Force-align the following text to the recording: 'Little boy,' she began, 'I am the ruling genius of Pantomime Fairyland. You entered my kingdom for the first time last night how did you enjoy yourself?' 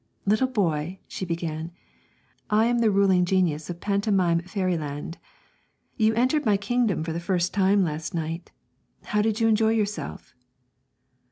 'Little 0.25 0.47
boy,' 0.47 0.97
she 1.07 1.25
began, 1.25 1.69
'I 2.49 2.65
am 2.65 2.79
the 2.79 2.89
ruling 2.89 3.23
genius 3.23 3.69
of 3.69 3.79
Pantomime 3.81 4.39
Fairyland. 4.41 5.19
You 5.95 6.15
entered 6.15 6.43
my 6.43 6.57
kingdom 6.57 7.03
for 7.03 7.13
the 7.13 7.19
first 7.19 7.53
time 7.53 7.83
last 7.83 8.11
night 8.15 8.51
how 9.03 9.21
did 9.21 9.39
you 9.39 9.47
enjoy 9.47 9.73
yourself?' 9.73 10.33